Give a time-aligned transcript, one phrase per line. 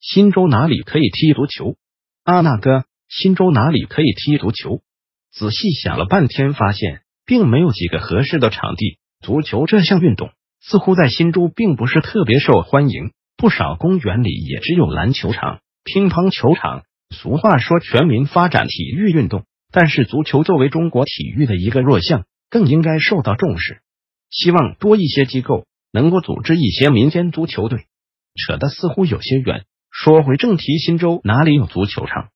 [0.00, 1.76] 新州哪里可以踢足球？
[2.24, 4.80] 阿，那哥，新州哪里可以踢足球？
[5.32, 8.98] 仔细想了半天，发现并没有几个合适的场地。
[9.20, 16.84] 足球这项运动似乎在新州并不是特别受欢迎，不少公园里也只有篮球场、乒乓球场。
[17.10, 23.80] 俗话说全民发展体育运动，但是足球作为中国体育的一个弱项，更应该受到重视。
[24.30, 27.86] 希望多一些机构能够组织一些民间足球队。
[28.34, 29.64] 扯得似乎有些远。
[29.98, 32.28] 说回正题，新州哪里有足球场？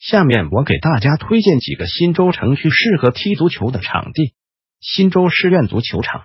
[0.00, 4.34] 下面我给大家推荐几个新州城区适合踢足球的场地。
[4.80, 6.24] 新州师院足球场，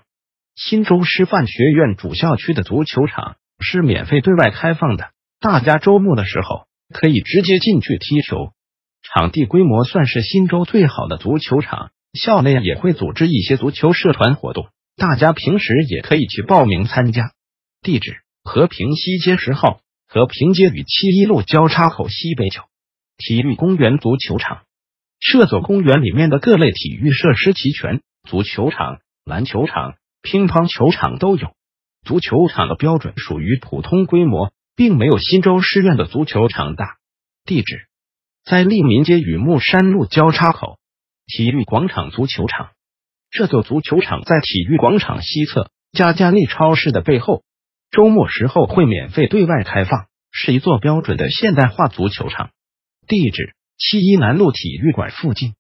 [0.55, 8.51] 新州师范学院主校区的足球场是免费对外开放的，大家周末的时候可以直接进去踢球。
[9.03, 17.31] 场地规模算是新州最好的足球场，校内也会组织一些足球社团活动，大家平时也可以去报名参加。
[17.83, 19.81] 地址：和平西街十号。
[20.11, 22.67] 和平街与七一路交叉口西北角，
[23.17, 24.63] 体育公园足球场。
[25.19, 31.53] 这座公园里面的各类体育设施齐全，足球场、篮球场、乒乓球场都有。
[32.03, 36.97] 足球场的标准属于普通规模，并没有新州师院的足球场大。
[37.45, 37.85] 地址
[38.43, 40.79] 在利民街与木山路交叉口，
[41.27, 42.71] 体育广场足球场。
[43.29, 47.43] 这座足球场在体育广场西侧，加加利超市的背后。
[47.91, 52.51] 周末时候会免费对外开放，是一座标准的现代化足球场。
[53.07, 55.53] 地址：七一南路体育馆附近。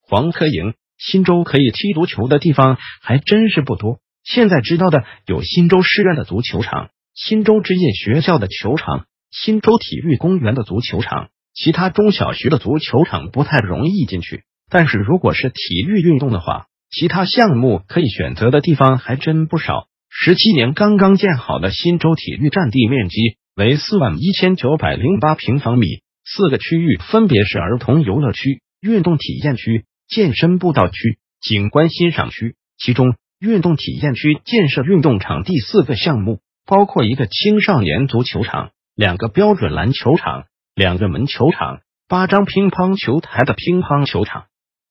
[0.00, 3.98] 黄科营，新州可以踢足球的地方还真是不多。
[4.22, 14.44] 现在知道的有新州师院的足球场、新州职业学校的球场、新州体育公园的足球场，其他中小学的足球场不太容易进去。
[14.70, 19.88] 但是如果是体育运动的话，其他项目可以选择的地方还真不少。
[20.16, 32.54] 十七年刚刚建好的新州体育占地面积为四万一千九百零八平方米，四个区域分别是儿童游乐区、运动体验区、健身步道区、景观欣赏区。
[32.78, 40.44] 其中，运动体验区建设运动场地四个项目，包括一个青少年足球场、两个标准篮球场、
[40.76, 44.44] 两个门球场、八张乒乓球台的乒乓球场，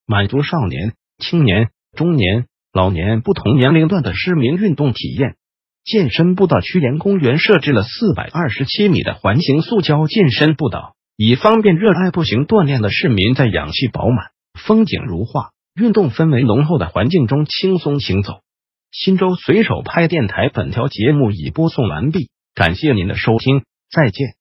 [0.06, 2.46] 满足少年、青年、中年。
[2.74, 5.36] 老年不同年龄段的市民运动体验，
[5.84, 18.40] 健身步道区沿公园设置了四百二十七米的环形塑胶健身步道，以方便热爱步行锻炼的市民在氧气饱满、风景如画、运动氛围浓厚的环境中轻松行走。
[18.92, 24.34] 新州随手拍电台本条节目已播送完毕，感谢您的收听，再见。